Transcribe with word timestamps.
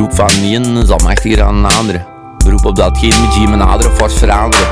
Beroep 0.00 0.16
van 0.16 0.26
de 0.26 0.46
een 0.46 0.86
zal 0.86 0.98
machtiger 0.98 1.36
dan 1.36 1.56
een 1.56 1.72
ander. 1.72 2.06
Beroep 2.44 2.64
op 2.64 2.76
med 2.76 3.20
met 3.20 3.34
je 3.34 3.48
mijn 3.48 3.62
aderen 3.62 3.96
fors 3.96 4.14
veranderen. 4.14 4.66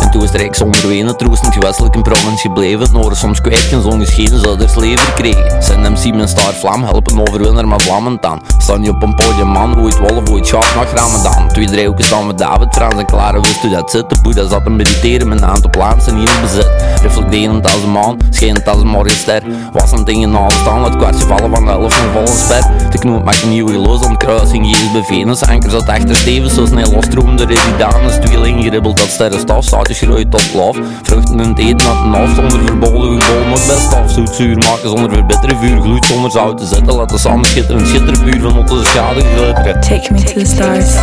En 0.00 0.10
toen 0.10 0.22
is 0.22 0.30
Rijk 0.30 0.54
zonder 0.54 0.88
wenen 0.88 1.16
troostend 1.16 1.54
gewestelijk 1.54 1.94
in 1.94 2.02
provincie 2.02 2.38
gebleven. 2.38 2.80
Het 2.80 2.92
noorden 2.92 3.18
soms 3.18 3.40
kwijt 3.40 3.58
geen 3.58 3.82
zon 3.82 4.04
geschenen, 4.04 4.40
zouders 4.40 4.74
leven 4.74 5.14
kregen. 5.14 5.62
Zijn 5.62 5.92
MC 5.92 6.14
mijn 6.14 6.28
star 6.28 6.52
vlam, 6.52 6.84
helpen 6.84 7.20
overwinnaar 7.20 7.68
met 7.68 7.82
vlammen 7.82 8.18
dan. 8.20 8.42
Staan 8.58 8.82
je 8.82 8.90
op 8.90 9.02
een 9.02 9.14
podium 9.14 9.48
man, 9.48 9.80
ooit 9.80 9.98
wolf, 9.98 10.30
ooit 10.30 10.46
schaap, 10.46 10.66
nog 10.74 10.92
ramadan. 10.94 11.48
Twee 11.48 11.66
driehoeken 11.66 12.04
staan 12.04 12.26
met 12.26 12.38
David, 12.38 12.74
Frans 12.74 12.94
en 12.94 13.06
Clara 13.06 13.40
wist 13.40 13.60
hoe 13.60 13.70
dat 13.70 13.90
zit. 13.90 14.08
De 14.08 14.16
boeddha 14.22 14.48
zat 14.48 14.64
te 14.64 14.70
mediteren 14.70 15.28
met 15.28 15.40
een 15.40 15.46
aantal 15.46 15.70
plaatsen 15.70 16.16
hier 16.16 16.30
in 16.34 16.40
bezit. 16.40 16.70
Reflecterend 17.02 17.64
als 17.64 17.82
een 17.82 17.92
maan, 17.92 18.16
schijnend 18.30 18.68
als 18.68 18.80
een 18.80 18.88
morgenster. 18.88 19.42
Was 19.72 19.92
een 19.92 20.04
ding 20.04 20.22
in 20.22 20.34
alle 20.34 20.52
staan, 20.52 20.84
het 20.84 20.96
kwartje 20.96 21.26
vallen 21.26 21.50
van 21.54 21.64
de 21.64 21.70
helft 21.70 21.94
van 21.94 22.12
volle 22.12 22.26
sper. 22.26 22.90
De 22.90 22.98
knoop 22.98 23.24
maakt 23.24 23.42
een 23.42 23.48
nieuwe 23.48 23.72
geloos 23.72 24.02
aan 24.02 24.10
het 24.10 24.18
kruis, 24.18 24.50
ging 24.50 24.66
Jezus 24.66 24.92
bij 24.92 25.02
Venus. 25.02 25.42
Ankers 25.42 25.72
zat 25.72 25.88
achter 25.88 26.16
Steven, 26.16 26.50
zo 26.50 26.66
snel 26.66 26.92
losstroomde 26.92 27.44
residanus. 27.44 28.14
Tweeling 28.14 28.62
geribbeld 28.62 28.98
dat 28.98 29.08
sterrenstaf, 29.08 29.64
groeit 29.94 30.30
tot 30.30 30.54
laf. 30.54 30.76
Vruchten 31.02 31.40
eten 31.40 31.76
met 31.76 31.86
een 31.86 32.14
af, 32.14 32.34
zonder 32.34 32.60
verbolen 32.64 33.22
gebol. 33.22 33.46
Nog 33.48 33.66
best 33.66 33.94
af, 33.94 34.34
zuur 34.34 34.56
maken 34.56 34.88
zonder 34.88 35.10
verbitteren 35.10 35.58
vuur. 35.58 35.80
Gloed 35.80 36.04
zonder 36.04 36.30
zout 36.30 36.58
te 36.58 36.66
zetten, 36.66 36.94
laten 36.94 37.18
samen 37.18 37.44
schitteren. 37.44 37.86
Schitteren 37.86 38.24
puur 38.24 38.40
van 38.40 38.58
onze 38.58 38.84
schade 38.84 39.20
glitteren. 39.20 39.80
Take 39.80 40.12
me 40.12 40.22
to 40.22 40.32
the 40.32 40.46
stars. 40.46 40.94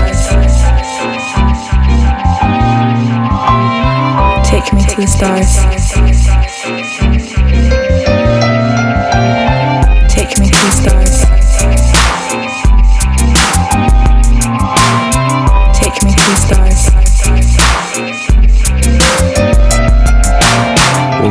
Take 4.49 4.75
me 4.75 4.85
to 4.85 5.01
the 5.01 5.07
stars. 5.07 6.16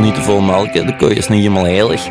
Niet 0.00 0.14
te 0.14 0.22
veel 0.22 0.40
melk, 0.40 0.74
hè, 0.74 0.84
de 0.84 0.96
koeien 0.96 1.16
is 1.16 1.28
niet 1.28 1.38
helemaal 1.38 1.64
heilig. 1.64 2.08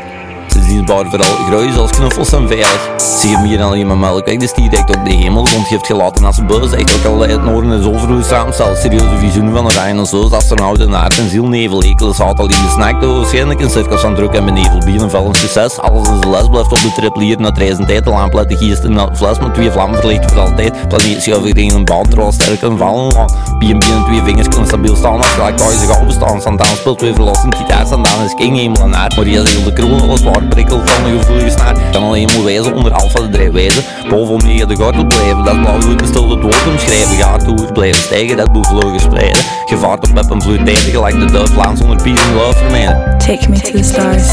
Ze 0.64 0.84
bar 0.86 1.06
vooral 1.10 1.46
gruis 1.48 1.78
als 1.78 1.92
knuffels 1.92 2.30
zijn 2.30 2.48
veilig. 2.48 2.90
Zie 2.98 3.30
je 3.30 3.38
meer 3.38 3.62
alleen 3.62 3.88
maar 3.88 3.98
melk 3.98 4.26
weg, 4.26 4.38
de 4.38 4.48
stier 4.48 4.70
reikt 4.70 4.98
ook 4.98 5.06
de 5.06 5.14
hemel. 5.14 5.48
Zond 5.48 5.68
heeft 5.68 5.86
gelaten 5.86 6.26
als 6.26 6.38
een 6.38 6.48
beus, 6.48 6.72
echt 6.72 6.96
ook 6.96 7.14
al 7.14 7.20
het 7.20 7.44
noorden 7.44 7.80
is 7.80 7.86
overvloed 7.86 8.26
samenstelt. 8.26 8.78
Serieuze 8.78 9.18
visioenen 9.18 9.54
van 9.54 9.66
een 9.66 9.72
rein 9.72 9.98
en 9.98 10.06
zo, 10.06 10.30
als 10.30 10.50
een 10.50 10.60
oude 10.60 10.84
en 10.84 10.96
aard 10.96 11.18
en 11.18 11.30
ziel 11.30 11.48
nevel. 11.48 11.84
Ekel 11.84 12.10
is 12.10 12.20
altijd 12.20 12.48
lieve 12.48 12.70
snack, 12.70 13.02
door 13.02 13.16
waarschijnlijk 13.16 13.60
in 13.60 13.70
cirkels 13.70 14.04
aan 14.04 14.16
druk 14.16 14.34
en 14.34 14.46
benevel. 14.46 14.80
Bier 14.86 15.02
en 15.02 15.10
vel 15.10 15.26
een 15.26 15.36
succes, 15.36 15.80
alles 15.80 16.10
in 16.10 16.18
zijn 16.22 16.30
les 16.30 16.48
blijft 16.48 16.72
op 16.72 16.80
de 16.80 16.92
trip 16.96 17.16
lier. 17.16 17.40
Na 17.40 17.52
reizen 17.54 17.86
tijd, 17.86 18.04
de 18.04 18.10
lamp 18.10 18.34
laat 18.34 18.50
de 18.50 18.58
geest 18.58 18.84
in 18.84 18.98
een 18.98 19.16
fles 19.16 19.40
met 19.40 19.54
twee 19.54 19.72
vlammen 19.72 20.00
verlicht 20.00 20.32
voor 20.32 20.42
altijd. 20.42 20.88
Planeet 20.88 21.22
schuif 21.22 21.46
ik 21.46 21.74
een 21.74 21.86
baan, 21.86 22.08
terwijl 22.10 22.32
sterk 22.32 22.62
en 22.62 22.78
vallen. 22.78 23.14
BNB 23.60 23.84
en 23.84 24.04
twee 24.06 24.22
vingers 24.24 24.48
kunnen 24.48 24.68
stabiel 24.68 24.96
staan 24.96 25.18
als 25.18 25.28
gelijk 25.28 25.58
thuis 25.58 25.80
zich 25.80 26.00
al 26.00 26.06
bestaan. 26.06 26.42
Sandaan 26.42 26.76
speelt 26.76 26.98
twee 26.98 27.14
verlossend 27.14 27.56
gitaar, 27.56 27.88
Sandaan 27.88 28.26
is 28.26 28.34
king, 28.34 28.58
hemel 28.58 28.82
en 28.82 28.96
aard. 28.96 29.16
Maar 29.16 29.26
zegt 29.26 29.66
de 29.66 29.74
kroon, 29.74 30.02
alles 30.02 30.24
waar 30.24 30.44
prikkelt 30.48 30.90
van 30.90 31.06
een 31.06 31.20
gevoelige 31.20 31.50
snaar. 31.50 31.76
Kan 31.92 32.04
alleen 32.04 32.26
maar 32.26 32.44
wijzen 32.44 32.74
onder 32.74 32.94
alfa 32.94 33.20
de 33.20 33.30
drijfwijze. 33.30 33.82
Boven 34.10 34.34
omega 34.34 34.66
de 34.66 34.76
gordel 34.76 35.06
blijven, 35.06 35.44
dat 35.44 35.62
blauw 35.62 35.82
goed 35.82 35.98
bestil 35.98 36.30
het 36.30 36.42
woord 36.42 36.68
omschrijven. 36.68 37.18
Gaat 37.18 37.44
toer 37.44 37.72
blijven 37.72 38.02
stijgen, 38.02 38.38
dat 38.38 38.50
vleugen 38.62 39.00
spreiden. 39.00 39.42
Gevaart 39.66 40.08
op 40.08 40.14
pep 40.14 40.32
en 40.32 40.42
vloeit 40.42 40.66
tijden, 40.66 40.92
gelijk 40.92 41.20
de 41.20 41.32
duif 41.32 41.56
laan 41.56 41.78
zonder 41.78 42.02
pies 42.04 42.20
en 42.22 42.34
love 42.34 42.58
vermijden. 42.58 43.16
Take 43.18 43.50
me 43.50 43.60
to 43.60 43.72
the 43.72 43.84
stars. 43.84 44.28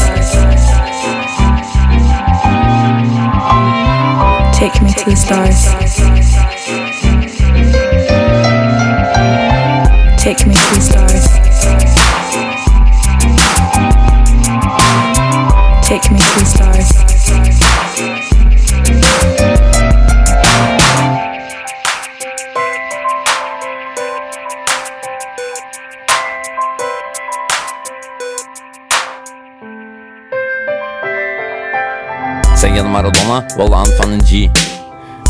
Take 4.51 4.83
me 4.83 4.93
to 4.93 5.09
the 5.09 5.15
stars. 5.15 5.63
Take 10.23 10.47
me 10.47 10.53
to 10.53 10.73
the 10.73 10.81
stars. 10.81 11.02
Je 32.73 32.81
de 32.81 32.87
Maradona, 32.87 33.45
wel 33.55 33.75
aan 33.75 33.85
van 33.85 34.11
een 34.11 34.23
G. 34.25 34.49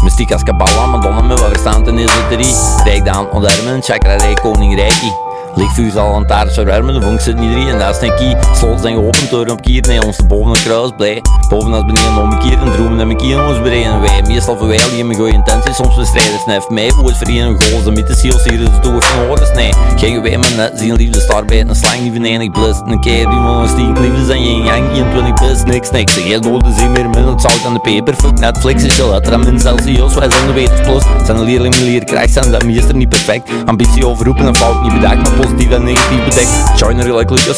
Mystiek 0.03 0.31
als 0.31 0.43
Kabbalah, 0.43 0.91
Madonna 0.91 1.21
met 1.21 1.39
waar 1.39 1.57
staan 1.57 1.83
ten 1.83 1.97
esoterie. 1.97 2.55
Rijk 2.83 3.07
aan 3.07 3.29
ondermen, 3.29 3.81
chakra 3.81 4.15
rijk 4.15 4.39
koning 4.41 4.75
rijkie. 4.75 5.13
Lichtvuur 5.55 5.91
zal 5.91 6.15
aan 6.15 6.25
taart 6.25 6.53
verwarmen, 6.53 6.93
de 6.93 7.01
vonk 7.01 7.19
zit 7.19 7.39
niet 7.39 7.51
drie 7.51 7.69
en 7.69 7.89
is 7.89 8.01
een 8.01 8.15
key. 8.15 8.37
Slot 8.55 8.81
zijn 8.81 8.93
geopend 8.93 9.29
door 9.29 9.47
een 9.47 9.59
kier, 9.59 9.81
nee 9.87 10.05
ons 10.05 10.17
boven 10.27 10.51
het 10.51 10.63
kruis 10.63 10.91
blij. 10.97 11.21
Boven 11.49 11.73
als 11.73 11.85
beneden 11.85 12.17
omgekeerd 12.17 12.61
en 12.61 12.71
dromen 12.71 12.99
en 12.99 13.07
mijn 13.07 13.17
kier 13.17 13.45
ons 13.45 13.61
bereiden 13.61 14.01
wij. 14.01 14.21
Meestal 14.27 14.57
verwijl 14.57 14.95
je 14.97 15.03
mijn 15.05 15.17
goeie 15.17 15.33
intenties, 15.33 15.75
soms 15.75 15.95
bestrijden 15.95 16.39
snef 16.39 16.69
mij. 16.69 16.91
Ooit 17.01 17.17
verenigen 17.17 17.63
goals, 17.63 17.83
de 17.83 17.91
mythe 17.91 18.15
ziels 18.15 18.43
hier 18.43 18.59
is 18.59 18.67
het 18.67 18.83
door 18.83 19.03
van 19.03 19.27
horens, 19.27 19.51
nee. 19.53 19.73
Geen 19.95 20.21
wij 20.21 20.37
met 20.37 20.55
net 20.55 20.71
zien 20.75 20.95
liefde 20.95 21.19
star 21.19 21.45
bij 21.45 21.59
een 21.61 21.75
slang 21.75 22.01
die 22.01 22.11
venijnig 22.11 22.51
blist. 22.51 22.81
Een 22.85 23.01
keer 23.01 23.29
die 23.29 23.39
nog 23.39 23.69
stiek 23.69 23.99
liefde 23.99 24.25
zijn 24.25 24.43
yin 24.43 24.63
yang, 24.63 24.91
21 24.91 25.33
plus, 25.33 25.63
niks 25.63 25.91
niks. 25.91 26.13
Geen 26.13 26.41
dode 26.41 26.73
zin 26.73 26.91
meer 26.91 27.09
met 27.09 27.25
het 27.25 27.41
zout 27.41 27.65
en 27.65 27.73
de 27.73 27.79
peper. 27.79 28.13
Fuck 28.13 28.39
Netflix 28.39 28.83
is 28.83 28.95
je 28.95 29.09
letter 29.09 29.33
en 29.33 29.39
min 29.39 29.59
Celsius, 29.59 30.13
wij 30.13 30.31
zijn 30.31 30.47
de 30.47 30.53
weters 30.53 30.81
plus. 30.81 31.03
Zijn 31.25 31.37
de 31.37 31.43
leerling 31.43 31.73
mijn 31.73 31.85
leerkracht, 31.85 32.33
zijn 32.33 32.51
dat 32.51 32.65
meester 32.65 32.95
niet 32.95 33.09
perfect. 33.09 33.49
Ambitie 33.65 34.07
overroepen 34.07 34.47
en 34.47 34.55
fout 34.55 34.81
niet 34.81 34.93
bedacht, 34.93 35.15
maar 35.15 35.42
en 35.71 35.83
negatief 35.83 36.23
bedekt. 36.23 36.79
Joiner 36.79 37.03
gelijk 37.03 37.29
Lucas 37.29 37.57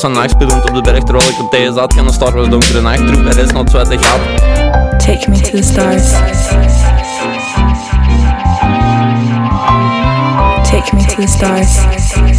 op 0.70 0.74
de 0.74 0.82
berg 0.82 1.04
terwijl 1.04 1.30
ik 1.30 1.40
op 1.40 1.52
zat. 1.74 1.98
Een 1.98 2.14
Star 2.14 2.34
Wars 2.34 2.50
donkere 2.50 2.82
nacht. 2.82 3.00
Take 4.98 5.30
me 5.30 5.42
to 5.42 5.50
the 5.50 5.64
stars. 5.64 6.12
Take 10.64 10.96
me 10.96 11.06
to 11.06 11.16
the 11.16 11.28
stars. 11.28 12.35